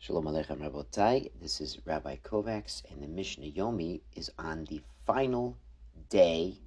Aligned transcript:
Shalom 0.00 0.26
Aleichem 0.26 0.60
Rabotai. 0.60 1.28
This 1.42 1.60
is 1.60 1.84
Rabbi 1.84 2.18
Kovacs, 2.18 2.88
and 2.88 3.02
the 3.02 3.08
Mishnah 3.08 3.50
Yomi 3.50 4.00
is 4.14 4.30
on 4.38 4.64
the 4.66 4.80
final 5.04 5.56
day 6.08 6.60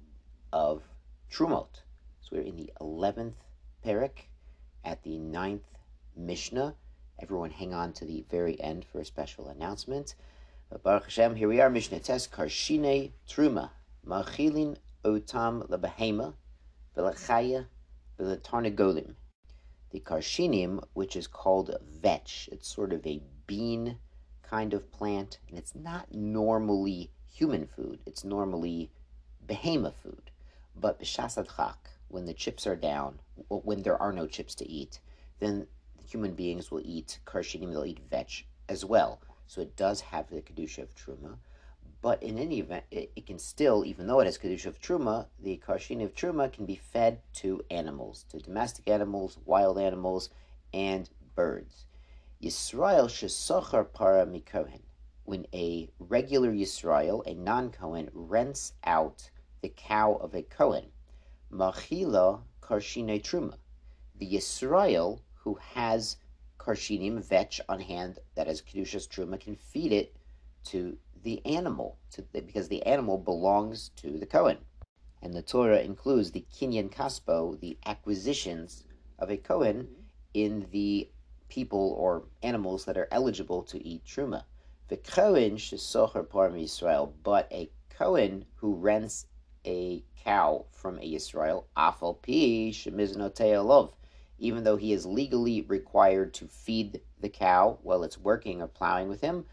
of 0.52 0.82
Trumot. 1.30 1.80
So 2.20 2.36
we're 2.36 2.42
in 2.42 2.56
the 2.56 2.70
11th 2.78 3.32
Perik 3.84 4.28
at 4.84 5.02
the 5.02 5.18
9th 5.18 5.62
Mishnah. 6.14 6.74
Everyone 7.20 7.50
hang 7.50 7.72
on 7.72 7.94
to 7.94 8.04
the 8.04 8.22
very 8.30 8.60
end 8.60 8.84
for 8.84 9.00
a 9.00 9.04
special 9.04 9.48
announcement. 9.48 10.14
Baruch 10.82 11.04
Hashem, 11.04 11.34
here 11.34 11.48
we 11.48 11.58
are, 11.62 11.70
Mishnah 11.70 12.00
Tes 12.00 12.28
Karshine 12.28 13.12
Truma. 13.26 13.70
Machilin 14.06 14.76
Otam 15.06 15.66
Labahema, 15.70 16.34
Velachaya, 16.94 17.64
Velatarnagolim 18.20 19.14
the 19.92 20.00
karshinim, 20.00 20.82
which 20.94 21.14
is 21.16 21.26
called 21.26 21.76
vetch. 21.86 22.48
It's 22.50 22.68
sort 22.68 22.92
of 22.92 23.06
a 23.06 23.22
bean 23.46 23.98
kind 24.42 24.74
of 24.74 24.90
plant, 24.90 25.38
and 25.48 25.58
it's 25.58 25.74
not 25.74 26.12
normally 26.12 27.10
human 27.30 27.66
food. 27.66 28.00
It's 28.06 28.24
normally 28.24 28.90
behemoth 29.46 29.96
food. 30.02 30.30
But 30.74 30.98
b'shasad 31.00 31.46
when 32.08 32.24
the 32.26 32.34
chips 32.34 32.66
are 32.66 32.76
down, 32.76 33.20
when 33.48 33.82
there 33.82 34.00
are 34.00 34.12
no 34.12 34.26
chips 34.26 34.54
to 34.56 34.68
eat, 34.68 35.00
then 35.38 35.66
human 36.06 36.34
beings 36.34 36.70
will 36.70 36.82
eat 36.84 37.20
karshinim, 37.24 37.70
they'll 37.70 37.86
eat 37.86 38.00
vetch 38.10 38.46
as 38.68 38.84
well. 38.84 39.20
So 39.46 39.60
it 39.60 39.76
does 39.76 40.00
have 40.00 40.28
the 40.30 40.42
kedusha 40.42 40.82
of 40.82 40.94
truma. 40.94 41.36
But 42.02 42.20
in 42.20 42.36
any 42.36 42.58
event, 42.58 42.84
it, 42.90 43.12
it, 43.14 43.26
can 43.26 43.38
still, 43.38 43.84
even 43.84 44.08
though 44.08 44.18
it 44.18 44.24
has 44.24 44.36
Kedusha 44.36 44.66
of 44.66 44.80
Truma, 44.80 45.28
the 45.38 45.62
Karshin 45.64 46.02
of 46.02 46.16
Truma 46.16 46.52
can 46.52 46.66
be 46.66 46.74
fed 46.74 47.20
to 47.34 47.64
animals, 47.70 48.24
to 48.30 48.40
domestic 48.40 48.88
animals, 48.88 49.38
wild 49.44 49.78
animals, 49.78 50.28
and 50.74 51.08
birds. 51.36 51.86
Yisrael 52.42 53.06
shesochar 53.08 53.92
para 53.92 54.26
mikohen. 54.26 54.80
When 55.24 55.46
a 55.54 55.88
regular 56.00 56.50
Yisrael, 56.50 57.24
a 57.24 57.34
non-Kohen, 57.34 58.10
rents 58.12 58.72
out 58.82 59.30
the 59.60 59.68
cow 59.68 60.14
of 60.14 60.34
a 60.34 60.42
Kohen, 60.42 60.90
machila 61.52 62.42
karshine 62.60 63.22
truma. 63.22 63.54
The 64.16 64.26
Yisrael 64.28 65.20
who 65.34 65.54
has 65.54 66.16
karshinim 66.58 67.22
vetch 67.22 67.60
on 67.68 67.78
hand 67.78 68.18
that 68.34 68.48
has 68.48 68.60
kedushas 68.60 69.06
truma 69.06 69.38
can 69.38 69.54
feed 69.54 69.92
it 69.92 70.16
to 70.64 70.98
the 71.22 71.44
animal, 71.46 71.98
to, 72.12 72.22
because 72.32 72.68
the 72.68 72.84
animal 72.84 73.18
belongs 73.18 73.90
to 73.96 74.18
the 74.18 74.26
Kohen. 74.26 74.58
And 75.22 75.34
the 75.34 75.42
Torah 75.42 75.80
includes 75.80 76.32
the 76.32 76.44
kinyan 76.52 76.90
kaspo, 76.90 77.58
the 77.60 77.78
acquisitions 77.86 78.84
of 79.18 79.30
a 79.30 79.36
Kohen 79.36 79.88
in 80.34 80.66
the 80.72 81.08
people 81.48 81.94
or 81.98 82.24
animals 82.42 82.84
that 82.86 82.96
are 82.96 83.08
eligible 83.12 83.62
to 83.62 83.86
eat 83.86 84.04
truma. 84.04 84.44
The 84.88 84.96
Kohen 84.96 85.56
shesocher 85.56 86.26
parm 86.26 86.60
Israel, 86.60 87.14
but 87.22 87.46
a 87.52 87.70
Kohen 87.90 88.46
who 88.56 88.74
rents 88.74 89.26
a 89.64 90.02
cow 90.24 90.66
from 90.70 90.98
a 90.98 91.14
Israel, 91.14 91.66
afal 91.76 92.20
pi 92.20 93.58
love, 93.58 93.94
even 94.38 94.64
though 94.64 94.76
he 94.76 94.92
is 94.92 95.06
legally 95.06 95.62
required 95.62 96.34
to 96.34 96.48
feed 96.48 97.00
the 97.20 97.28
cow 97.28 97.78
while 97.82 98.02
it's 98.02 98.18
working 98.18 98.60
or 98.60 98.66
plowing 98.66 99.08
with 99.08 99.20
him, 99.20 99.44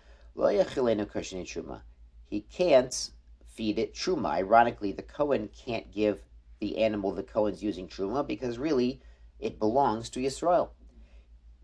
he 2.29 2.41
can't 2.41 3.11
feed 3.47 3.79
it 3.79 3.93
truma. 3.93 4.29
Ironically, 4.29 4.91
the 4.91 5.01
Kohen 5.01 5.49
can't 5.49 5.91
give 5.91 6.19
the 6.59 6.77
animal 6.77 7.11
the 7.11 7.23
Kohen's 7.23 7.63
using 7.63 7.87
truma 7.87 8.25
because 8.25 8.57
really 8.57 9.01
it 9.39 9.59
belongs 9.59 10.09
to 10.11 10.19
Yisrael. 10.19 10.69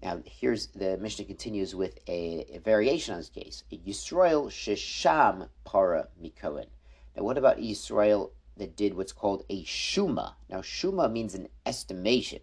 Now, 0.02 0.22
here's 0.26 0.68
the 0.68 0.98
Mishnah 0.98 1.26
continues 1.26 1.74
with 1.74 2.00
a, 2.08 2.46
a 2.54 2.60
variation 2.60 3.14
on 3.14 3.20
this 3.20 3.30
case. 3.30 3.64
Yisrael 3.72 4.50
shesham 4.50 5.50
para 5.64 6.08
mikohen. 6.22 6.68
Now, 7.16 7.24
what 7.24 7.38
about 7.38 7.60
Yisrael 7.60 8.32
that 8.58 8.76
did 8.76 8.96
what's 8.96 9.14
called 9.14 9.46
a 9.50 9.64
shuma? 9.64 10.34
Now, 10.50 10.60
shuma 10.60 11.12
means 11.12 11.34
an 11.34 11.48
estimation. 11.66 12.42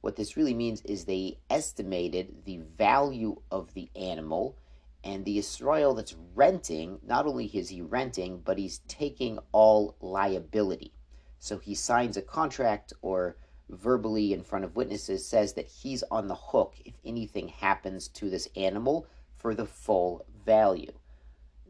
What 0.00 0.16
this 0.16 0.36
really 0.36 0.54
means 0.54 0.80
is 0.82 1.04
they 1.04 1.38
estimated 1.50 2.44
the 2.44 2.58
value 2.76 3.40
of 3.50 3.74
the 3.74 3.90
animal 3.96 4.56
and 5.04 5.24
the 5.24 5.38
Israel 5.38 5.94
that's 5.94 6.16
renting, 6.34 6.98
not 7.06 7.26
only 7.26 7.46
is 7.46 7.68
he 7.68 7.82
renting, 7.82 8.40
but 8.44 8.58
he's 8.58 8.78
taking 8.88 9.38
all 9.52 9.96
liability. 10.00 10.92
So 11.38 11.58
he 11.58 11.74
signs 11.74 12.16
a 12.16 12.22
contract 12.22 12.94
or 13.02 13.36
verbally 13.68 14.32
in 14.32 14.42
front 14.42 14.64
of 14.64 14.76
witnesses 14.76 15.26
says 15.26 15.52
that 15.54 15.66
he's 15.66 16.02
on 16.10 16.26
the 16.26 16.34
hook 16.34 16.74
if 16.84 16.94
anything 17.04 17.48
happens 17.48 18.08
to 18.08 18.30
this 18.30 18.48
animal 18.56 19.06
for 19.36 19.54
the 19.54 19.66
full 19.66 20.24
value. 20.46 20.92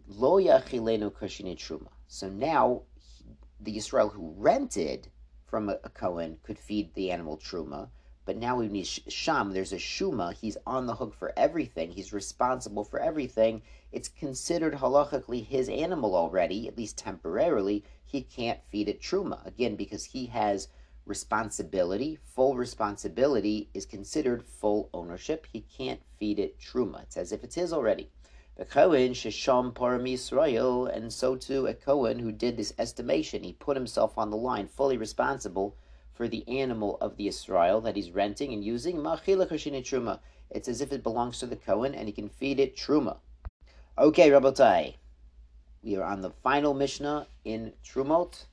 Lo 0.07 0.41
yachilenu 0.41 1.11
truma. 1.11 1.89
So 2.07 2.29
now 2.29 2.83
the 3.61 3.77
Israel 3.77 4.11
who 4.11 4.35
rented 4.37 5.09
from 5.45 5.69
a, 5.69 5.79
a 5.83 5.89
Cohen 5.89 6.39
could 6.43 6.59
feed 6.59 6.95
the 6.95 7.11
animal 7.11 7.37
truma, 7.37 7.89
but 8.27 8.37
now 8.37 8.57
we 8.57 8.69
need 8.69 8.87
Sham, 8.87 9.53
there's 9.53 9.73
a 9.73 9.77
Shuma, 9.77 10.33
he's 10.35 10.57
on 10.67 10.87
the 10.87 10.95
hook 10.95 11.15
for 11.15 11.33
everything, 11.37 11.91
he's 11.91 12.13
responsible 12.13 12.85
for 12.85 12.99
everything. 12.99 13.63
It's 13.93 14.09
considered 14.09 14.75
halachically 14.75 15.45
his 15.45 15.69
animal 15.69 16.17
already, 16.17 16.67
at 16.67 16.77
least 16.79 16.97
temporarily. 16.97 17.85
He 18.05 18.23
can't 18.23 18.61
feed 18.71 18.89
it 18.89 19.01
Truma. 19.01 19.45
Again, 19.47 19.77
because 19.77 20.05
he 20.05 20.27
has 20.27 20.69
responsibility, 21.07 22.19
full 22.25 22.57
responsibility 22.57 23.69
is 23.75 23.85
considered 23.85 24.43
full 24.43 24.89
ownership. 24.95 25.47
He 25.53 25.61
can't 25.61 26.01
feed 26.19 26.39
it 26.39 26.59
Truma. 26.59 27.03
It's 27.03 27.17
as 27.17 27.31
if 27.31 27.45
it's 27.45 27.55
his 27.55 27.73
already. 27.73 28.11
The 28.57 28.65
Kohen, 28.65 29.13
Shisham 29.13 29.73
Param 29.75 30.11
Yisrael, 30.11 30.87
and 30.87 31.13
so 31.13 31.37
too 31.37 31.67
a 31.67 31.75
Kohen 31.75 32.21
who 32.21 32.33
did 32.33 32.57
this 32.57 32.73
estimation. 32.79 33.43
He 33.43 33.53
put 33.53 33.77
himself 33.77 34.17
on 34.17 34.31
the 34.31 34.37
line, 34.37 34.69
fully 34.69 34.97
responsible 34.97 35.77
for 36.15 36.29
the 36.29 36.49
animal 36.49 36.97
of 37.01 37.17
the 37.17 37.27
Israel 37.27 37.81
that 37.83 37.97
he's 37.97 38.11
renting 38.11 38.53
and 38.53 38.65
using, 38.65 38.97
truma. 38.99 40.21
It's 40.51 40.69
as 40.69 40.81
if 40.81 40.93
it 40.93 41.03
belongs 41.03 41.41
to 41.41 41.47
the 41.47 41.57
Kohen 41.57 41.95
and 41.95 42.07
he 42.07 42.13
can 42.13 42.29
feed 42.29 42.61
it 42.61 42.77
truma. 42.77 43.19
Okay, 43.99 44.31
Rabotai. 44.31 44.95
We 45.83 45.97
are 45.97 46.05
on 46.05 46.23
the 46.23 46.31
final 46.31 46.73
Mishnah 46.73 47.27
in 47.45 47.73
Trumot. 47.85 48.47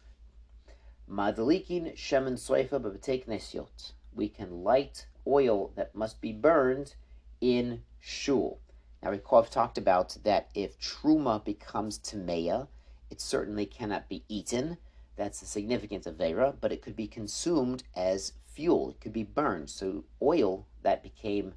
Madalikin 1.10 1.96
shemen 1.96 2.34
soifa 2.34 2.82
b'b'teik 2.82 3.28
nesiot. 3.28 3.94
We 4.14 4.28
can 4.28 4.64
light 4.64 5.06
oil 5.28 5.72
that 5.76 5.96
must 5.96 6.20
be 6.20 6.34
burned 6.34 6.96
in 7.40 7.84
shul. 8.00 8.60
Now, 9.02 9.12
recall 9.12 9.44
I've 9.44 9.50
talked 9.50 9.78
about 9.78 10.18
that 10.24 10.50
if 10.54 10.80
truma 10.80 11.44
becomes 11.44 12.00
tameya, 12.00 12.68
it 13.10 13.20
certainly 13.20 13.66
cannot 13.66 14.10
be 14.10 14.24
eaten. 14.28 14.78
That's 15.16 15.40
the 15.40 15.46
significance 15.46 16.06
of 16.06 16.16
Vera, 16.16 16.54
but 16.60 16.72
it 16.72 16.82
could 16.82 16.96
be 16.96 17.08
consumed 17.08 17.84
as 17.96 18.34
fuel. 18.48 18.92
It 18.92 19.02
could 19.02 19.14
be 19.14 19.24
burned. 19.24 19.70
So 19.70 20.06
oil 20.22 20.68
that 20.84 21.04
became 21.04 21.54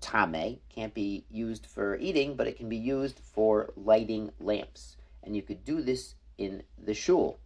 tame 0.00 0.60
can't 0.68 0.94
be 0.94 1.24
used 1.30 1.66
for 1.66 1.96
eating, 1.96 2.36
but 2.36 2.46
it 2.46 2.56
can 2.56 2.68
be 2.68 2.76
used 2.76 3.18
for 3.18 3.72
lighting 3.76 4.30
lamps. 4.38 4.96
And 5.22 5.34
you 5.34 5.42
could 5.42 5.64
do 5.64 5.82
this 5.82 6.14
in 6.38 6.62
the 6.78 6.94
shul. 6.94 7.40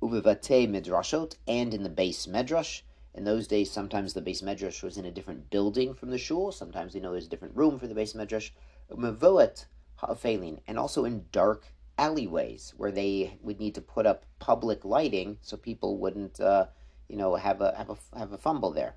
Uvivate 0.00 0.68
midrashot 0.68 1.36
and 1.46 1.74
in 1.74 1.82
the 1.82 1.88
base 1.88 2.26
medrash. 2.26 2.82
In 3.14 3.24
those 3.24 3.46
days, 3.46 3.70
sometimes 3.70 4.12
the 4.12 4.20
base 4.20 4.42
medrash 4.42 4.82
was 4.82 4.96
in 4.96 5.06
a 5.06 5.10
different 5.10 5.50
building 5.50 5.94
from 5.94 6.10
the 6.10 6.18
shul. 6.18 6.52
Sometimes 6.52 6.94
you 6.94 7.00
know 7.00 7.12
there's 7.12 7.26
a 7.26 7.30
different 7.30 7.56
room 7.56 7.78
for 7.78 7.86
the 7.86 7.94
base 7.94 8.12
medrash. 8.12 8.50
Mevoet 8.90 9.64
ha'afalin, 9.96 10.60
and 10.66 10.78
also 10.78 11.04
in 11.04 11.24
dark 11.32 11.72
alleyways 11.98 12.74
where 12.76 12.92
they 12.92 13.38
would 13.40 13.58
need 13.58 13.74
to 13.74 13.80
put 13.80 14.06
up 14.06 14.24
public 14.38 14.84
lighting 14.84 15.38
so 15.40 15.56
people 15.56 15.98
wouldn't, 15.98 16.40
uh, 16.40 16.66
you 17.08 17.16
know, 17.16 17.34
have 17.36 17.60
a 17.60 17.74
have 17.76 17.90
a 17.90 18.18
have 18.18 18.32
a 18.32 18.38
fumble 18.38 18.70
there. 18.70 18.96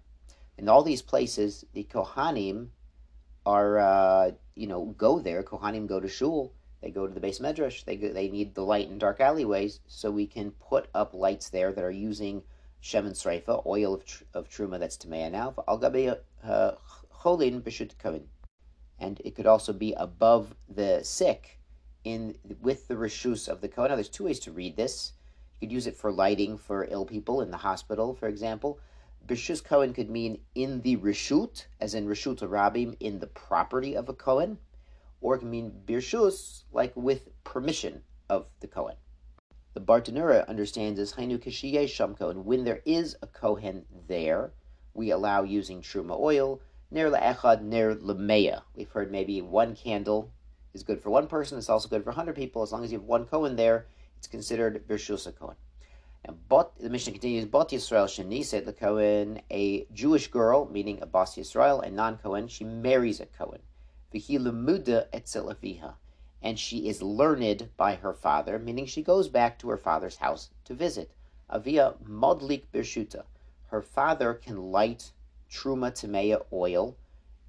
In 0.58 0.68
all 0.68 0.84
these 0.84 1.02
places, 1.02 1.66
the 1.74 1.86
kohanim 1.86 2.70
are, 3.46 3.80
uh, 3.80 4.32
you 4.56 4.68
know, 4.68 4.86
go 4.98 5.20
there. 5.20 5.44
Kohanim 5.44 5.88
go 5.88 6.00
to 6.00 6.08
shul. 6.08 6.54
They 6.82 6.92
go 6.92 7.08
to 7.08 7.14
the 7.14 7.20
base 7.20 7.40
medrash. 7.40 7.86
They 7.86 7.96
go, 7.96 8.12
they 8.12 8.30
need 8.30 8.56
the 8.56 8.64
light 8.64 8.90
in 8.90 8.98
dark 8.98 9.20
alleyways, 9.20 9.80
so 9.88 10.12
we 10.12 10.28
can 10.28 10.52
put 10.52 10.90
up 10.94 11.14
lights 11.14 11.50
there 11.50 11.72
that 11.72 11.84
are 11.84 11.92
using 11.92 12.44
shemen 12.82 13.12
sreifa, 13.12 13.66
oil 13.66 13.94
of, 13.96 14.06
tr- 14.06 14.24
of 14.34 14.50
truma 14.50 14.80
that's 14.80 14.98
tamei 14.98 15.32
now. 15.32 15.54
Al 15.68 15.84
uh, 15.84 16.72
cholin 17.22 17.62
b'shut 17.62 18.22
and 19.00 19.22
it 19.24 19.36
could 19.36 19.48
also 19.48 19.74
be 19.74 19.94
above 19.94 20.56
the 20.68 21.02
sick 21.04 21.59
in 22.14 22.36
with 22.62 22.88
the 22.88 22.96
rishus 22.96 23.48
of 23.48 23.62
the 23.62 23.68
Kohen. 23.68 23.90
Now, 23.90 23.96
there's 23.96 24.10
two 24.10 24.26
ways 24.26 24.40
to 24.42 24.52
read 24.52 24.76
this. 24.76 25.14
You 25.60 25.68
could 25.68 25.74
use 25.74 25.88
it 25.88 25.96
for 25.96 26.12
lighting 26.12 26.58
for 26.58 26.86
ill 26.90 27.06
people 27.06 27.42
in 27.42 27.52
the 27.52 27.58
hospital, 27.58 28.14
for 28.14 28.28
example. 28.28 28.80
Bishus 29.26 29.64
Kohen 29.64 29.94
could 29.94 30.10
mean 30.10 30.40
in 30.56 30.82
the 30.82 30.98
rishut, 30.98 31.66
as 31.80 31.94
in 31.94 32.08
rishut 32.08 32.40
rabim, 32.40 32.96
in 33.00 33.20
the 33.20 33.28
property 33.28 33.96
of 33.96 34.10
a 34.10 34.14
Kohen, 34.14 34.58
or 35.22 35.36
it 35.36 35.40
can 35.40 35.50
mean 35.50 35.82
birshus, 35.86 36.64
like 36.72 36.96
with 36.96 37.30
permission 37.44 38.04
of 38.30 38.48
the 38.60 38.68
Kohen. 38.68 38.96
The 39.74 39.82
Bartanura 39.82 40.48
understands 40.48 41.00
as 41.00 41.14
Hainu 41.14 41.38
Kishiyeh 41.38 41.88
Sham 41.88 42.16
Kohen. 42.16 42.46
When 42.46 42.64
there 42.64 42.82
is 42.86 43.16
a 43.22 43.28
Kohen 43.28 43.86
there, 44.08 44.54
we 44.94 45.12
allow 45.12 45.44
using 45.44 45.82
Truma 45.82 46.20
oil 46.20 46.62
Ner 46.92 47.12
le'echad, 47.12 47.62
ner 47.62 47.94
lemeya. 47.94 48.64
We've 48.76 48.90
heard 48.90 49.12
maybe 49.12 49.44
one 49.44 49.76
candle 49.76 50.32
is 50.74 50.84
good 50.84 51.02
for 51.02 51.10
one 51.10 51.28
person. 51.28 51.58
It's 51.58 51.70
also 51.70 51.90
good 51.90 52.04
for 52.04 52.12
100 52.12 52.36
people. 52.36 52.62
As 52.62 52.72
long 52.72 52.84
as 52.84 52.92
you 52.92 53.00
have 53.00 53.08
one 53.08 53.26
Kohen 53.26 53.56
there, 53.56 53.88
it's 54.18 54.28
considered 54.28 54.88
Birshusa 54.88 55.36
Kohen. 55.36 55.56
And 56.26 56.38
but 56.50 56.78
the 56.78 56.90
Mishnah 56.90 57.14
continues, 57.14 57.46
Bot 57.46 57.70
Yisrael 57.70 58.44
said 58.44 58.66
the 58.66 58.74
Kohen, 58.74 59.42
a 59.50 59.86
Jewish 59.94 60.28
girl, 60.28 60.70
meaning 60.70 61.02
a 61.02 61.06
Bas 61.06 61.36
Yisrael, 61.36 61.82
a 61.82 61.90
non 61.90 62.18
Kohen, 62.18 62.50
she 62.50 62.66
marries 62.66 63.22
a 63.22 63.26
Kohen. 63.26 63.62
Vihi 64.14 64.38
lemuda 64.38 65.08
etzel 65.14 65.46
aviha. 65.46 65.94
And 66.42 66.60
she 66.60 66.90
is 66.90 67.02
learned 67.02 67.70
by 67.78 67.96
her 67.96 68.14
father, 68.14 68.60
meaning 68.60 68.86
she 68.86 69.02
goes 69.02 69.30
back 69.30 69.58
to 69.60 69.70
her 69.70 69.78
father's 69.78 70.18
house 70.18 70.50
to 70.66 70.74
visit. 70.74 71.12
Avia 71.50 71.96
modlik 72.04 72.64
birshuta. 72.74 73.24
Her 73.68 73.82
father 73.82 74.34
can 74.34 74.72
light 74.72 75.14
truma 75.50 75.92
tameya 75.92 76.46
oil. 76.52 76.98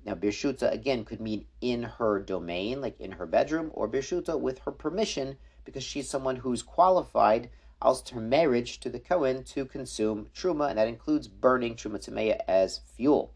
Now, 0.04 0.14
birshuta 0.14 0.72
again 0.72 1.04
could 1.04 1.20
mean 1.20 1.44
in 1.60 1.82
her 1.82 2.20
domain, 2.20 2.80
like 2.80 2.98
in 2.98 3.12
her 3.12 3.26
bedroom, 3.26 3.70
or 3.74 3.86
birshuta 3.86 4.38
with 4.38 4.60
her 4.60 4.72
permission, 4.72 5.36
because 5.64 5.82
she's 5.84 6.08
someone 6.08 6.36
who's 6.36 6.62
qualified 6.62 7.50
as 7.82 8.08
her 8.08 8.20
marriage 8.20 8.80
to 8.80 8.88
the 8.88 8.98
Kohen 8.98 9.44
to 9.44 9.66
consume 9.66 10.30
truma, 10.34 10.70
and 10.70 10.78
that 10.78 10.88
includes 10.88 11.28
burning 11.28 11.74
truma 11.74 11.98
tameya 11.98 12.40
as 12.48 12.80
fuel. 12.96 13.34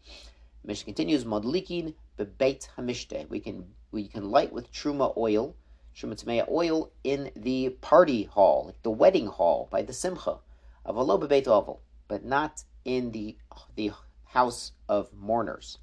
Mishnah 0.63 0.85
continues, 0.85 1.23
modlikin 1.23 1.93
bebeit 2.17 2.67
hamishte. 2.75 3.29
We 3.29 3.39
can 3.39 3.75
we 3.91 4.07
can 4.07 4.31
light 4.31 4.51
with 4.51 4.71
truma 4.71 5.15
oil, 5.17 5.55
truma 5.95 6.15
tameya 6.15 6.49
oil 6.49 6.91
in 7.03 7.31
the 7.35 7.69
party 7.81 8.23
hall, 8.23 8.65
like 8.65 8.81
the 8.81 8.89
wedding 8.89 9.27
hall 9.27 9.67
by 9.71 9.83
the 9.83 9.93
simcha 9.93 10.39
of 10.83 10.97
alo 10.97 11.19
bebeit 11.19 11.47
oval, 11.47 11.81
but 12.07 12.25
not 12.25 12.63
in 12.83 13.11
the 13.11 13.37
the 13.75 13.91
house 14.25 14.71
of 14.89 15.13
mourners. 15.13 15.77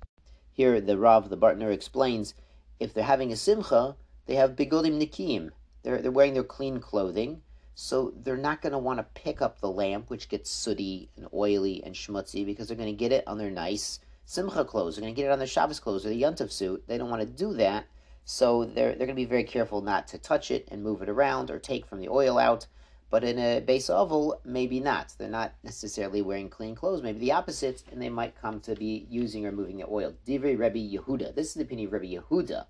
Here, 0.53 0.81
the 0.81 0.99
Rav, 0.99 1.31
the 1.31 1.37
Bartner, 1.37 1.73
explains 1.73 2.35
if 2.79 2.93
they're 2.93 3.05
having 3.05 3.33
a 3.33 3.37
simcha, 3.37 3.97
they 4.27 4.35
have 4.35 4.57
bigodim 4.57 5.01
nikim. 5.01 5.51
They're, 5.83 6.03
they're 6.03 6.13
wearing 6.13 6.35
their 6.35 6.45
clean 6.45 6.79
clothing, 6.79 7.43
so 7.75 8.13
they're 8.23 8.37
not 8.37 8.61
going 8.61 8.73
to 8.73 8.79
want 8.79 8.99
to 8.99 9.21
pick 9.21 9.41
up 9.41 9.61
the 9.61 9.71
lamp, 9.71 10.11
which 10.11 10.29
gets 10.29 10.51
sooty 10.51 11.09
and 11.17 11.27
oily 11.33 11.83
and 11.83 11.95
schmutzy, 11.95 12.45
because 12.45 12.69
they're 12.69 12.77
going 12.77 12.93
to 12.93 12.97
get 12.97 13.13
it 13.13 13.27
on 13.27 13.39
their 13.39 13.51
nice 13.51 13.99
simcha 14.25 14.65
clothes. 14.65 14.97
They're 14.97 15.03
going 15.03 15.15
to 15.15 15.21
get 15.21 15.29
it 15.29 15.33
on 15.33 15.39
their 15.39 15.49
Shabbos 15.49 15.81
clothes 15.81 16.05
or 16.05 16.11
the 16.11 16.23
Yontif 16.23 16.53
suit. 16.53 16.85
They 16.87 16.99
don't 16.99 17.11
want 17.11 17.23
to 17.23 17.27
do 17.27 17.55
that, 17.55 17.87
so 18.25 18.65
they're, 18.65 18.95
they're 18.95 19.07
going 19.07 19.09
to 19.09 19.15
be 19.15 19.25
very 19.25 19.45
careful 19.45 19.81
not 19.81 20.07
to 20.09 20.19
touch 20.19 20.51
it 20.51 20.69
and 20.71 20.83
move 20.83 21.03
it 21.03 21.09
around 21.09 21.51
or 21.51 21.59
take 21.59 21.87
from 21.87 22.01
the 22.01 22.09
oil 22.09 22.39
out. 22.39 22.67
But 23.12 23.25
in 23.25 23.38
a 23.38 23.61
base 23.61 23.91
oval, 23.91 24.41
maybe 24.43 24.81
not. 24.81 25.12
They're 25.19 25.29
not 25.29 25.53
necessarily 25.62 26.23
wearing 26.23 26.49
clean 26.49 26.75
clothes. 26.75 27.03
Maybe 27.03 27.19
the 27.19 27.32
opposite, 27.32 27.82
and 27.93 28.00
they 28.00 28.09
might 28.09 28.41
come 28.41 28.59
to 28.61 28.75
be 28.75 29.06
using 29.11 29.44
or 29.44 29.53
moving 29.53 29.76
the 29.76 29.87
oil. 29.87 30.14
Divrei 30.26 30.59
Rabbi 30.59 30.79
Yehuda. 30.79 31.35
This 31.35 31.49
is 31.49 31.55
the 31.55 31.64
opinion 31.64 31.88
of 31.88 31.93
Rabbi 31.93 32.06
Yehuda. 32.06 32.64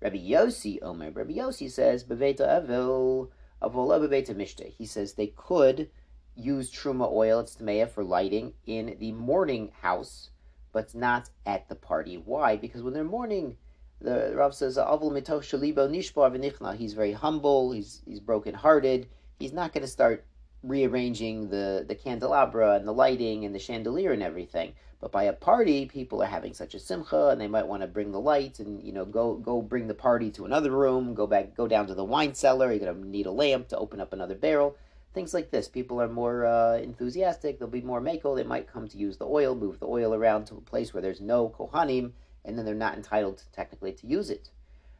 Rabbi 0.00 0.16
Yossi 0.16 0.80
Omer. 0.82 1.12
Rabbi 1.12 1.34
Yossi 1.34 1.70
says, 1.70 2.04
Avil, 2.10 3.30
Mishte. 3.62 4.68
He 4.72 4.84
says 4.84 5.12
they 5.12 5.28
could 5.28 5.88
use 6.34 6.72
truma 6.72 7.08
oil, 7.12 7.38
it's 7.38 7.54
tmeya, 7.54 7.88
for 7.88 8.02
lighting 8.02 8.54
in 8.66 8.96
the 8.98 9.12
morning 9.12 9.70
house, 9.80 10.30
but 10.72 10.92
not 10.96 11.30
at 11.46 11.68
the 11.68 11.76
party. 11.76 12.16
Why? 12.16 12.56
Because 12.56 12.82
when 12.82 12.94
they're 12.94 13.04
mourning, 13.04 13.58
the 14.00 14.32
Rav 14.34 14.56
says, 14.56 14.76
Avil 14.76 15.12
mitoch 15.12 15.44
shalibo 15.44 15.88
nishbar 15.88 16.76
He's 16.76 16.94
very 16.94 17.12
humble, 17.12 17.70
he's, 17.70 18.02
he's 18.04 18.18
broken 18.18 18.54
hearted 18.54 19.06
he's 19.38 19.52
not 19.52 19.72
going 19.72 19.82
to 19.82 19.88
start 19.88 20.24
rearranging 20.62 21.50
the, 21.50 21.84
the 21.86 21.94
candelabra 21.94 22.74
and 22.74 22.88
the 22.88 22.92
lighting 22.92 23.44
and 23.44 23.54
the 23.54 23.58
chandelier 23.58 24.12
and 24.12 24.22
everything. 24.22 24.72
But 25.00 25.12
by 25.12 25.24
a 25.24 25.34
party, 25.34 25.84
people 25.84 26.22
are 26.22 26.26
having 26.26 26.54
such 26.54 26.74
a 26.74 26.78
simcha, 26.78 27.28
and 27.28 27.38
they 27.38 27.46
might 27.46 27.66
want 27.66 27.82
to 27.82 27.86
bring 27.86 28.10
the 28.10 28.20
lights 28.20 28.58
and 28.58 28.82
you 28.82 28.90
know 28.90 29.04
go 29.04 29.34
go 29.34 29.60
bring 29.60 29.86
the 29.86 29.92
party 29.94 30.30
to 30.30 30.46
another 30.46 30.70
room, 30.70 31.12
go 31.12 31.26
back, 31.26 31.54
go 31.54 31.68
down 31.68 31.86
to 31.88 31.94
the 31.94 32.02
wine 32.02 32.34
cellar. 32.34 32.72
You're 32.72 32.86
gonna 32.86 33.06
need 33.06 33.26
a 33.26 33.30
lamp 33.30 33.68
to 33.68 33.76
open 33.76 34.00
up 34.00 34.14
another 34.14 34.34
barrel. 34.34 34.78
Things 35.12 35.34
like 35.34 35.50
this. 35.50 35.68
People 35.68 36.00
are 36.00 36.08
more 36.08 36.46
uh, 36.46 36.78
enthusiastic. 36.78 37.58
They'll 37.58 37.68
be 37.68 37.82
more 37.82 38.00
mako. 38.00 38.34
They 38.34 38.44
might 38.44 38.72
come 38.72 38.88
to 38.88 38.96
use 38.96 39.18
the 39.18 39.26
oil, 39.26 39.54
move 39.54 39.78
the 39.78 39.86
oil 39.86 40.14
around 40.14 40.46
to 40.46 40.54
a 40.54 40.60
place 40.62 40.94
where 40.94 41.02
there's 41.02 41.20
no 41.20 41.50
kohanim, 41.50 42.12
and 42.42 42.56
then 42.56 42.64
they're 42.64 42.74
not 42.74 42.96
entitled 42.96 43.36
to, 43.38 43.52
technically 43.52 43.92
to 43.92 44.06
use 44.06 44.30
it. 44.30 44.48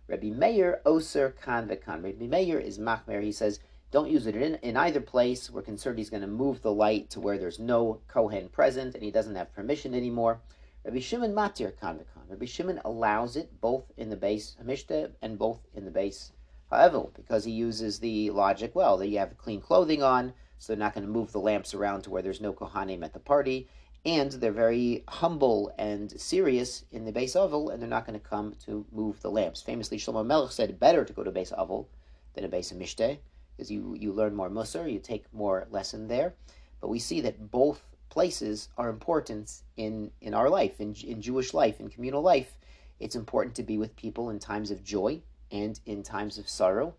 Rabbi 0.06 0.28
Meir 0.28 0.82
Oser 0.84 1.34
Kan 1.42 1.66
Vekan. 1.66 2.04
Rabbi 2.04 2.26
Meir 2.26 2.58
is 2.58 2.78
machmer. 2.78 3.22
He 3.22 3.32
says 3.32 3.58
don't 3.94 4.10
use 4.10 4.26
it 4.26 4.34
in, 4.34 4.56
in 4.56 4.76
either 4.76 5.00
place. 5.00 5.48
We're 5.48 5.62
concerned 5.62 5.98
he's 5.98 6.10
going 6.10 6.22
to 6.22 6.26
move 6.26 6.60
the 6.60 6.72
light 6.72 7.10
to 7.10 7.20
where 7.20 7.38
there's 7.38 7.60
no 7.60 8.00
Kohen 8.08 8.48
present 8.48 8.96
and 8.96 9.04
he 9.04 9.12
doesn't 9.12 9.36
have 9.36 9.54
permission 9.54 9.94
anymore. 9.94 10.40
Rabbi 10.84 10.98
Shimon 10.98 11.32
matir 11.32 11.72
kanvakan. 11.80 12.28
Rabbi 12.28 12.46
Shimon 12.46 12.80
allows 12.84 13.36
it 13.36 13.60
both 13.60 13.84
in 13.96 14.10
the 14.10 14.16
base 14.16 14.56
Hamishta 14.60 15.12
and 15.22 15.38
both 15.38 15.60
in 15.76 15.84
the 15.84 15.92
base 15.92 16.32
Ha'evil 16.72 17.12
because 17.14 17.44
he 17.44 17.52
uses 17.52 18.00
the 18.00 18.30
logic, 18.30 18.74
well, 18.74 18.96
that 18.96 19.06
you 19.06 19.18
have 19.18 19.38
clean 19.38 19.60
clothing 19.60 20.02
on, 20.02 20.32
so 20.58 20.72
they're 20.72 20.80
not 20.80 20.94
going 20.94 21.06
to 21.06 21.12
move 21.12 21.30
the 21.30 21.38
lamps 21.38 21.72
around 21.72 22.02
to 22.02 22.10
where 22.10 22.22
there's 22.22 22.40
no 22.40 22.52
Kohanim 22.52 23.04
at 23.04 23.12
the 23.12 23.20
party. 23.20 23.68
And 24.04 24.32
they're 24.32 24.50
very 24.50 25.04
humble 25.06 25.72
and 25.78 26.20
serious 26.20 26.84
in 26.90 27.04
the 27.04 27.12
base 27.12 27.36
oval, 27.36 27.70
and 27.70 27.80
they're 27.80 27.88
not 27.88 28.06
going 28.06 28.18
to 28.18 28.28
come 28.28 28.56
to 28.66 28.84
move 28.90 29.22
the 29.22 29.30
lamps. 29.30 29.62
Famously, 29.62 29.98
Shlomo 29.98 30.26
Melech 30.26 30.50
said, 30.50 30.80
better 30.80 31.04
to 31.04 31.12
go 31.12 31.22
to 31.22 31.30
base 31.30 31.52
oval 31.56 31.88
than 32.34 32.44
a 32.44 32.48
base 32.48 32.72
Mishteh 32.72 33.18
because 33.56 33.70
you, 33.70 33.96
you 33.98 34.12
learn 34.12 34.34
more 34.34 34.50
Musar, 34.50 34.90
you 34.92 34.98
take 34.98 35.32
more 35.32 35.66
lesson 35.70 36.08
there. 36.08 36.34
But 36.80 36.88
we 36.88 36.98
see 36.98 37.20
that 37.22 37.50
both 37.50 37.82
places 38.10 38.68
are 38.76 38.88
important 38.88 39.62
in, 39.76 40.10
in 40.20 40.34
our 40.34 40.48
life, 40.48 40.80
in, 40.80 40.94
in 41.04 41.22
Jewish 41.22 41.54
life, 41.54 41.80
in 41.80 41.88
communal 41.88 42.22
life. 42.22 42.58
It's 43.00 43.16
important 43.16 43.56
to 43.56 43.62
be 43.62 43.78
with 43.78 43.96
people 43.96 44.30
in 44.30 44.38
times 44.38 44.70
of 44.70 44.84
joy 44.84 45.20
and 45.50 45.78
in 45.86 46.02
times 46.02 46.38
of 46.38 46.48
sorrow. 46.48 46.94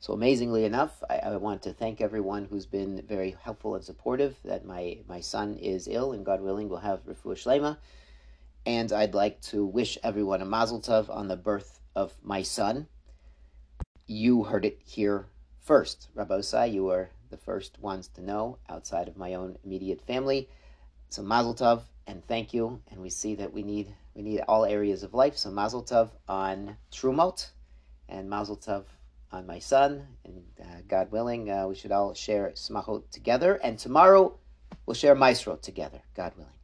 So 0.00 0.14
amazingly 0.14 0.64
enough, 0.64 1.02
I, 1.10 1.16
I, 1.18 1.36
want 1.36 1.62
to 1.64 1.74
thank 1.74 2.00
everyone 2.00 2.46
who's 2.46 2.64
been 2.64 3.02
very 3.06 3.36
helpful 3.42 3.74
and 3.74 3.84
supportive. 3.84 4.34
That 4.46 4.64
my 4.64 4.98
my 5.06 5.20
son 5.20 5.56
is 5.56 5.88
ill, 5.88 6.12
and 6.12 6.24
God 6.24 6.40
willing, 6.40 6.70
will 6.70 6.78
have 6.78 7.04
refuah 7.04 7.36
shlema. 7.36 7.76
And 8.64 8.92
I'd 8.92 9.12
like 9.12 9.42
to 9.42 9.62
wish 9.62 9.98
everyone 10.02 10.40
a 10.40 10.46
mazel 10.46 10.80
tov 10.80 11.14
on 11.14 11.28
the 11.28 11.36
birth 11.36 11.80
of 11.94 12.14
my 12.22 12.40
son 12.40 12.86
you 14.10 14.42
heard 14.42 14.64
it 14.64 14.80
here 14.84 15.26
first. 15.60 16.08
Rabosai, 16.16 16.72
you 16.72 16.84
were 16.84 17.10
the 17.30 17.36
first 17.36 17.78
ones 17.78 18.08
to 18.08 18.20
know 18.20 18.58
outside 18.68 19.06
of 19.06 19.16
my 19.16 19.34
own 19.34 19.56
immediate 19.64 20.02
family. 20.02 20.48
So 21.10 21.22
Mazel 21.22 21.54
Tov 21.54 21.82
and 22.08 22.26
thank 22.26 22.52
you. 22.52 22.82
And 22.90 23.00
we 23.00 23.08
see 23.08 23.36
that 23.36 23.52
we 23.52 23.62
need 23.62 23.94
we 24.14 24.22
need 24.22 24.40
all 24.48 24.64
areas 24.64 25.04
of 25.04 25.14
life. 25.14 25.36
So 25.36 25.50
Mazel 25.52 25.84
Tov 25.84 26.10
on 26.28 26.76
Trumot 26.90 27.50
and 28.08 28.28
Mazel 28.28 28.56
Tov 28.56 28.84
on 29.30 29.46
my 29.46 29.60
son. 29.60 30.08
And 30.24 30.42
uh, 30.60 30.80
God 30.88 31.12
willing, 31.12 31.48
uh, 31.48 31.68
we 31.68 31.76
should 31.76 31.92
all 31.92 32.12
share 32.12 32.50
Smachot 32.56 33.08
together. 33.12 33.60
And 33.62 33.78
tomorrow 33.78 34.36
we'll 34.86 34.94
share 34.94 35.14
Maasrot 35.14 35.62
together, 35.62 36.02
God 36.16 36.32
willing. 36.36 36.59